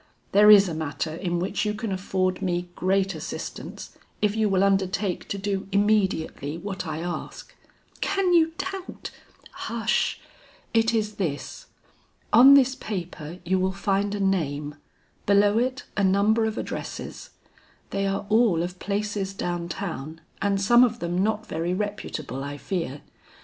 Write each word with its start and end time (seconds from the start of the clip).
There 0.31 0.49
is 0.49 0.67
a 0.67 0.73
matter 0.73 1.13
in 1.13 1.37
which 1.37 1.63
you 1.63 1.75
can 1.75 1.91
afford 1.91 2.41
me 2.41 2.69
great 2.75 3.13
assistance 3.13 3.95
if 4.19 4.35
you 4.35 4.49
will 4.49 4.63
undertake 4.63 5.27
to 5.27 5.37
do 5.37 5.67
immediately 5.71 6.57
what 6.57 6.87
I 6.87 7.01
ask." 7.01 7.53
"Can 8.01 8.33
you 8.33 8.53
doubt" 8.57 9.11
"Hush, 9.67 10.19
it 10.73 10.91
is 10.91 11.17
this. 11.17 11.67
On 12.33 12.55
this 12.55 12.73
paper 12.73 13.37
you 13.45 13.59
will 13.59 13.71
find 13.73 14.15
a 14.15 14.19
name; 14.19 14.73
below 15.27 15.59
it 15.59 15.83
a 15.95 16.03
number 16.03 16.45
of 16.45 16.57
addresses. 16.57 17.29
They 17.91 18.07
are 18.07 18.25
all 18.27 18.63
of 18.63 18.79
places 18.79 19.35
down 19.35 19.69
town 19.69 20.19
and 20.41 20.59
some 20.59 20.83
of 20.83 20.97
them 20.97 21.21
not 21.23 21.45
very 21.45 21.75
reputable 21.75 22.43
I 22.43 22.57
fear. 22.57 23.01